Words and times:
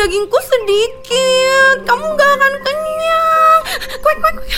dagingku 0.00 0.38
sedikit. 0.40 1.84
Kamu 1.84 2.06
gak 2.16 2.30
akan 2.40 2.54
kenyang. 2.64 3.60
Kuek, 4.00 4.16
kuek, 4.24 4.34
kuek. 4.40 4.52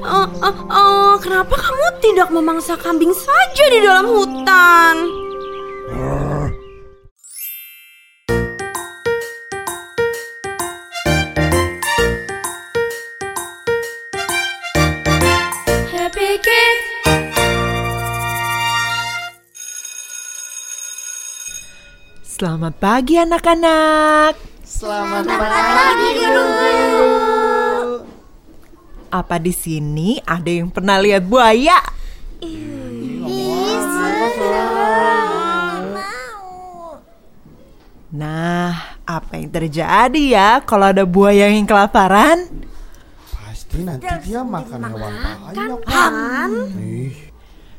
Uh, 0.00 0.24
uh, 0.40 0.58
uh, 0.72 1.12
kenapa 1.20 1.52
kamu 1.52 1.86
tidak 2.00 2.28
memangsa 2.32 2.72
kambing 2.80 3.12
saja 3.12 3.64
di 3.68 3.84
dalam 3.84 4.08
hutan? 4.08 4.96
Happy 15.92 16.40
Kids. 16.40 16.86
Selamat 22.38 22.78
pagi 22.78 23.18
anak-anak. 23.18 24.47
Selamat 24.68 25.24
pagi 25.24 26.10
guru. 26.20 26.44
Apa 29.08 29.40
di 29.40 29.48
sini 29.48 30.20
ada 30.28 30.44
yang 30.44 30.68
pernah 30.68 31.00
lihat 31.00 31.24
buaya? 31.24 31.80
Nah, 38.12 39.00
apa 39.08 39.40
yang 39.40 39.48
terjadi 39.48 40.24
ya 40.36 40.60
kalau 40.60 40.92
ada 40.92 41.08
buaya 41.08 41.48
yang 41.48 41.64
kelaparan? 41.64 42.68
Pasti 43.24 43.80
nanti 43.88 44.04
dia 44.28 44.44
makan 44.44 44.80
hewan 44.84 45.14
banyak. 45.48 45.80
Kan? 45.88 46.50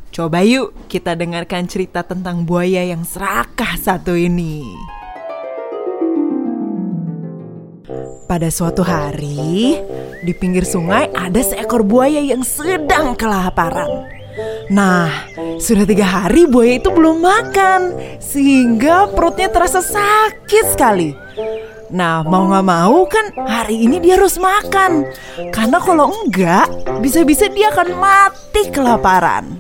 Coba 0.10 0.42
yuk 0.42 0.74
kita 0.90 1.14
dengarkan 1.14 1.70
cerita 1.70 2.02
tentang 2.02 2.50
buaya 2.50 2.82
yang 2.82 3.06
serakah 3.06 3.78
satu 3.78 4.18
ini. 4.18 4.98
Pada 8.30 8.54
suatu 8.54 8.86
hari, 8.86 9.82
di 10.22 10.38
pinggir 10.38 10.62
sungai 10.62 11.10
ada 11.18 11.42
seekor 11.42 11.82
buaya 11.82 12.22
yang 12.22 12.46
sedang 12.46 13.18
kelaparan. 13.18 14.06
Nah, 14.70 15.10
sudah 15.58 15.82
tiga 15.90 16.06
hari 16.06 16.46
buaya 16.46 16.78
itu 16.78 16.94
belum 16.94 17.26
makan, 17.26 17.98
sehingga 18.22 19.10
perutnya 19.18 19.50
terasa 19.50 19.82
sakit 19.82 20.66
sekali. 20.78 21.18
Nah, 21.90 22.22
mau 22.22 22.46
nggak 22.54 22.68
mau 22.70 23.02
kan 23.10 23.34
hari 23.50 23.90
ini 23.90 23.98
dia 23.98 24.22
harus 24.22 24.38
makan. 24.38 25.10
Karena 25.50 25.82
kalau 25.82 26.14
enggak, 26.22 26.70
bisa-bisa 27.02 27.50
dia 27.50 27.74
akan 27.74 27.98
mati 27.98 28.70
kelaparan. 28.70 29.58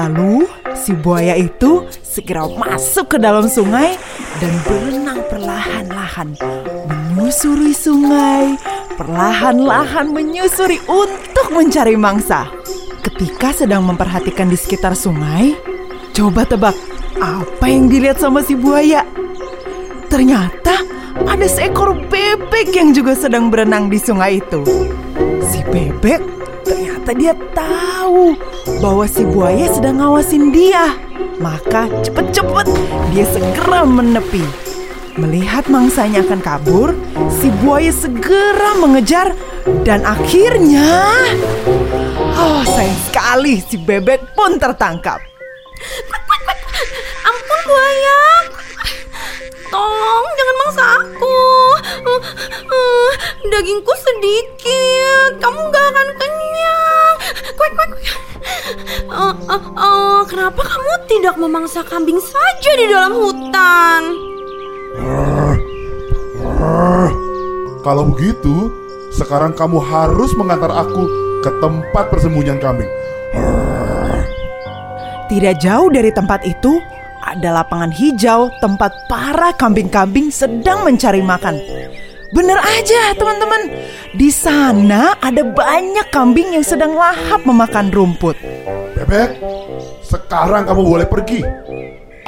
Lalu 0.00 0.48
si 0.80 0.96
buaya 0.96 1.36
itu 1.36 1.84
segera 2.00 2.48
masuk 2.48 3.12
ke 3.12 3.16
dalam 3.20 3.52
sungai 3.52 4.00
dan 4.40 4.52
berenang 4.64 5.20
perlahan-lahan 5.28 6.32
menyusuri 7.28 7.76
sungai, 7.76 8.56
perlahan-lahan 8.96 10.16
menyusuri 10.16 10.80
untuk 10.88 11.52
mencari 11.52 11.92
mangsa. 11.92 12.48
Ketika 13.04 13.52
sedang 13.52 13.84
memperhatikan 13.84 14.48
di 14.48 14.56
sekitar 14.56 14.96
sungai, 14.96 15.52
coba 16.16 16.48
tebak 16.48 16.72
apa 17.20 17.68
yang 17.68 17.92
dilihat 17.92 18.16
sama 18.16 18.40
si 18.40 18.56
buaya? 18.56 19.04
Ternyata 20.08 20.80
ada 21.28 21.44
seekor 21.44 22.00
bebek 22.08 22.72
yang 22.72 22.96
juga 22.96 23.12
sedang 23.12 23.52
berenang 23.52 23.92
di 23.92 24.00
sungai 24.00 24.40
itu. 24.40 24.64
Si 25.52 25.60
bebek 25.68 26.24
ternyata 26.64 27.12
dia 27.12 27.36
tahu 27.52 28.40
bahwa 28.80 29.04
si 29.04 29.28
buaya 29.28 29.68
sedang 29.68 30.00
ngawasin 30.00 30.48
dia. 30.48 30.96
Maka 31.36 31.92
cepet-cepet 32.08 32.72
dia 33.12 33.28
segera 33.28 33.84
menepi. 33.84 34.67
Melihat 35.18 35.66
mangsanya 35.66 36.22
akan 36.22 36.38
kabur, 36.38 36.94
si 37.26 37.50
buaya 37.58 37.90
segera 37.90 38.78
mengejar 38.78 39.34
dan 39.82 40.06
akhirnya... 40.06 41.02
Oh, 42.38 42.62
sayang 42.62 43.02
sekali 43.10 43.58
si 43.58 43.82
bebek 43.82 44.38
pun 44.38 44.62
tertangkap. 44.62 45.18
Ampun 47.26 47.60
buaya. 47.66 48.22
Tolong 49.66 50.26
jangan 50.38 50.56
mangsa 50.62 50.84
aku. 51.02 51.38
Dagingku 53.50 53.94
sedikit. 53.98 55.42
Kamu 55.42 55.60
gak 55.74 55.86
akan 55.98 56.08
kenyang. 56.14 57.14
Kuek, 57.58 57.72
kuek, 57.74 57.90
kuek. 57.90 58.06
Uh, 59.10 59.34
uh, 59.50 59.62
uh, 59.74 60.20
kenapa 60.30 60.62
kamu 60.62 60.92
tidak 61.10 61.34
memangsa 61.42 61.82
kambing 61.82 62.22
saja 62.22 62.70
di 62.78 62.86
dalam 62.86 63.18
hutan? 63.18 64.27
Kalau 67.86 68.12
begitu, 68.12 68.68
sekarang 69.16 69.56
kamu 69.56 69.80
harus 69.80 70.36
mengantar 70.36 70.68
aku 70.68 71.08
ke 71.40 71.50
tempat 71.62 72.12
persembunyian 72.12 72.60
kambing. 72.60 72.90
Tidak 75.28 75.54
jauh 75.60 75.88
dari 75.92 76.12
tempat 76.12 76.44
itu 76.44 76.80
ada 77.24 77.60
lapangan 77.60 77.92
hijau 77.92 78.48
tempat 78.64 78.92
para 79.08 79.52
kambing-kambing 79.56 80.32
sedang 80.32 80.84
mencari 80.84 81.20
makan. 81.20 81.60
Bener 82.28 82.60
aja 82.60 83.16
teman-teman, 83.16 83.72
di 84.12 84.28
sana 84.28 85.16
ada 85.20 85.44
banyak 85.44 86.12
kambing 86.12 86.56
yang 86.56 86.64
sedang 86.64 86.92
lahap 86.92 87.44
memakan 87.44 87.88
rumput. 87.88 88.36
Bebek, 88.96 89.40
sekarang 90.04 90.68
kamu 90.68 90.82
boleh 90.84 91.06
pergi. 91.08 91.40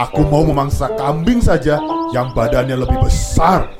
Aku 0.01 0.25
mau 0.25 0.41
memangsa 0.41 0.89
kambing 0.97 1.45
saja 1.45 1.77
yang 2.17 2.33
badannya 2.33 2.81
lebih 2.81 2.97
besar. 3.05 3.80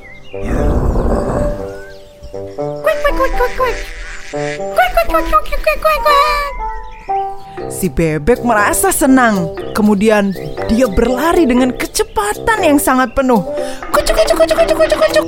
Si 7.67 7.91
bebek 7.91 8.47
merasa 8.47 8.95
senang. 8.95 9.59
Kemudian 9.75 10.31
dia 10.71 10.87
berlari 10.87 11.51
dengan 11.51 11.75
kecepatan 11.75 12.63
yang 12.63 12.79
sangat 12.79 13.11
penuh. 13.19 13.43
Kucuk, 13.91 14.15
kucuk, 14.23 14.39
kucuk, 14.39 14.57
kucuk, 14.63 14.77
kucuk, 14.79 14.99
kucuk. 15.03 15.27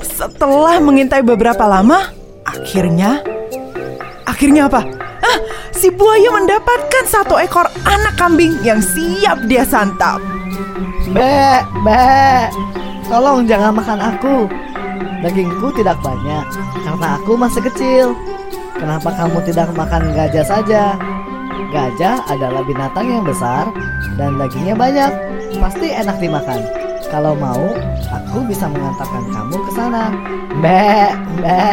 Setelah 0.00 0.80
mengintai 0.80 1.20
beberapa 1.20 1.68
lama, 1.68 2.08
akhirnya, 2.48 3.20
akhirnya 4.24 4.72
apa? 4.72 4.80
Ah, 5.28 5.38
si 5.76 5.92
buaya 5.92 6.32
mendapatkan 6.32 7.04
satu 7.04 7.36
ekor 7.36 7.68
anak 7.84 8.16
kambing 8.16 8.56
yang 8.64 8.80
siap 8.80 9.44
dia 9.44 9.68
santap. 9.68 10.24
Be, 11.12 11.60
be, 11.84 12.48
tolong 13.08 13.48
jangan 13.48 13.72
makan 13.74 13.98
aku. 13.98 14.36
Dagingku 15.24 15.74
tidak 15.74 15.98
banyak 16.04 16.46
karena 16.86 17.06
aku 17.18 17.32
masih 17.34 17.64
kecil. 17.66 18.06
Kenapa 18.78 19.10
kamu 19.10 19.42
tidak 19.42 19.74
makan 19.74 20.14
gajah 20.14 20.46
saja? 20.46 20.94
Gajah 21.74 22.22
adalah 22.30 22.62
binatang 22.62 23.10
yang 23.10 23.24
besar 23.26 23.66
dan 24.14 24.38
dagingnya 24.38 24.78
banyak. 24.78 25.10
Pasti 25.58 25.90
enak 25.90 26.22
dimakan. 26.22 26.62
Kalau 27.08 27.34
mau, 27.34 27.72
aku 28.12 28.44
bisa 28.46 28.68
mengantarkan 28.70 29.24
kamu 29.32 29.56
ke 29.66 29.70
sana. 29.74 30.04
Be, 30.60 31.10
be. 31.40 31.64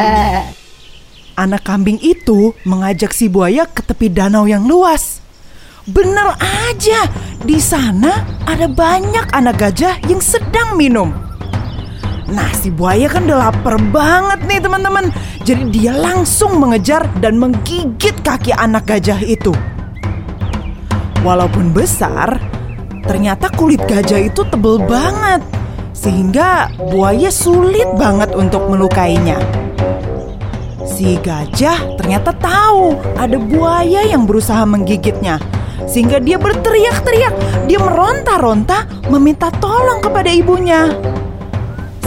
Anak 1.36 1.68
kambing 1.68 2.00
itu 2.00 2.56
mengajak 2.64 3.12
si 3.12 3.28
buaya 3.28 3.68
ke 3.68 3.84
tepi 3.84 4.08
danau 4.08 4.48
yang 4.48 4.64
luas. 4.64 5.20
Bener 5.86 6.34
aja, 6.40 7.06
di 7.44 7.62
sana 7.62 8.26
ada 8.42 8.66
banyak 8.66 9.30
anak 9.30 9.60
gajah 9.60 10.00
yang 10.08 10.18
sedang 10.18 10.74
minum. 10.74 11.25
Nah, 12.26 12.50
si 12.58 12.74
buaya 12.74 13.06
kan 13.06 13.30
udah 13.30 13.38
lapar 13.38 13.78
banget 13.78 14.40
nih 14.50 14.58
teman-teman. 14.58 15.14
Jadi 15.46 15.70
dia 15.70 15.94
langsung 15.94 16.58
mengejar 16.58 17.06
dan 17.22 17.38
menggigit 17.38 18.18
kaki 18.26 18.50
anak 18.50 18.82
gajah 18.90 19.22
itu. 19.22 19.54
Walaupun 21.22 21.70
besar, 21.70 22.42
ternyata 23.06 23.46
kulit 23.54 23.78
gajah 23.86 24.26
itu 24.26 24.42
tebel 24.50 24.82
banget. 24.82 25.38
Sehingga 25.94 26.66
buaya 26.90 27.30
sulit 27.30 27.86
banget 27.94 28.34
untuk 28.34 28.66
melukainya. 28.66 29.38
Si 30.82 31.14
gajah 31.22 31.94
ternyata 31.94 32.34
tahu 32.34 32.98
ada 33.14 33.38
buaya 33.38 34.02
yang 34.02 34.26
berusaha 34.26 34.66
menggigitnya. 34.66 35.38
Sehingga 35.86 36.18
dia 36.18 36.42
berteriak-teriak, 36.42 37.34
dia 37.70 37.78
meronta-ronta 37.78 39.06
meminta 39.14 39.54
tolong 39.62 40.02
kepada 40.02 40.26
ibunya. 40.34 40.90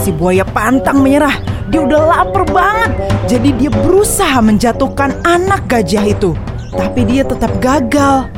Si 0.00 0.16
buaya 0.16 0.48
pantang 0.48 1.04
menyerah, 1.04 1.36
dia 1.68 1.84
udah 1.84 2.00
lapar 2.08 2.48
banget. 2.48 2.90
Jadi 3.28 3.52
dia 3.60 3.68
berusaha 3.68 4.40
menjatuhkan 4.40 5.12
anak 5.28 5.68
gajah 5.68 6.08
itu. 6.08 6.32
Tapi 6.72 7.04
dia 7.04 7.20
tetap 7.20 7.52
gagal. 7.60 8.32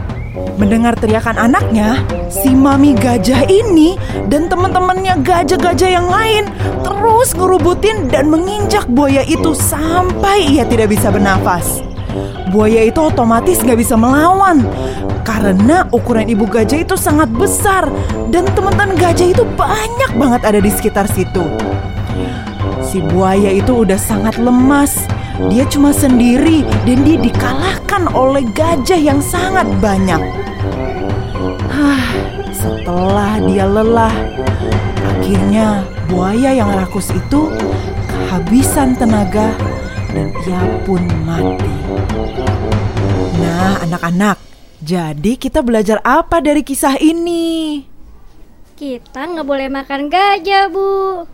Mendengar 0.58 0.98
teriakan 0.98 1.38
anaknya, 1.38 2.02
si 2.26 2.50
mami 2.50 2.98
gajah 2.98 3.46
ini 3.46 3.94
dan 4.26 4.50
teman-temannya 4.50 5.22
gajah-gajah 5.22 5.90
yang 5.92 6.08
lain 6.10 6.50
terus 6.82 7.30
ngerubutin 7.38 8.10
dan 8.10 8.26
menginjak 8.32 8.88
buaya 8.90 9.22
itu 9.22 9.54
sampai 9.54 10.42
ia 10.42 10.66
tidak 10.66 10.90
bisa 10.90 11.14
bernafas. 11.14 11.91
Buaya 12.52 12.84
itu 12.84 13.00
otomatis 13.00 13.64
gak 13.64 13.80
bisa 13.80 13.96
melawan 13.96 14.60
karena 15.22 15.86
ukuran 15.94 16.28
ibu 16.28 16.44
gajah 16.44 16.82
itu 16.84 16.98
sangat 16.98 17.30
besar 17.32 17.88
dan 18.28 18.44
teman-teman 18.52 18.98
gajah 18.98 19.32
itu 19.32 19.44
banyak 19.56 20.12
banget 20.18 20.42
ada 20.44 20.58
di 20.60 20.70
sekitar 20.70 21.08
situ. 21.08 21.44
Si 22.82 23.00
buaya 23.00 23.48
itu 23.48 23.86
udah 23.86 23.96
sangat 23.96 24.36
lemas. 24.36 25.08
Dia 25.48 25.64
cuma 25.64 25.96
sendiri 25.96 26.60
dan 26.84 27.08
dia 27.08 27.16
dikalahkan 27.16 28.12
oleh 28.12 28.44
gajah 28.52 29.00
yang 29.00 29.18
sangat 29.24 29.64
banyak. 29.80 30.20
Hah, 31.72 32.04
setelah 32.52 33.40
dia 33.40 33.64
lelah, 33.64 34.12
akhirnya 35.02 35.88
buaya 36.12 36.52
yang 36.52 36.68
rakus 36.76 37.08
itu 37.10 37.48
kehabisan 38.06 38.92
tenaga 38.94 39.56
dan 40.12 40.28
ia 40.44 40.60
pun 40.84 41.00
mati. 41.24 41.72
Nah, 43.40 43.80
anak-anak, 43.82 44.38
jadi 44.84 45.32
kita 45.40 45.64
belajar 45.64 46.04
apa 46.04 46.44
dari 46.44 46.60
kisah 46.60 47.00
ini? 47.00 47.80
Kita 48.76 49.24
nggak 49.24 49.48
boleh 49.48 49.72
makan 49.72 50.12
gajah, 50.12 50.68
Bu. 50.68 51.24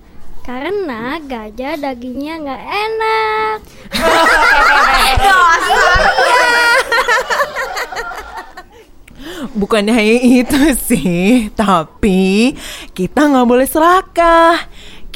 Karena 0.47 1.19
gajah 1.21 1.77
dagingnya 1.77 2.41
nggak 2.41 2.63
enak. 2.65 3.59
Bukannya 9.59 9.93
hanya 9.93 10.17
itu 10.23 10.73
sih, 10.79 11.51
tapi 11.53 12.55
kita 12.95 13.29
nggak 13.29 13.49
boleh 13.49 13.69
serakah. 13.69 14.57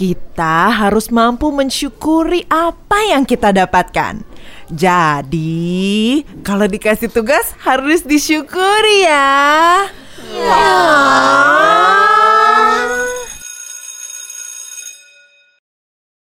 Kita 0.02 0.75
harus 0.82 1.14
mampu 1.14 1.54
mensyukuri 1.54 2.43
apa 2.50 3.06
yang 3.06 3.22
kita 3.22 3.54
dapatkan. 3.54 4.26
Jadi, 4.66 6.26
kalau 6.43 6.66
dikasih 6.66 7.06
tugas 7.06 7.54
harus 7.62 8.02
disyukuri 8.02 9.06
ya. 9.06 9.87
Wow. 10.43 11.92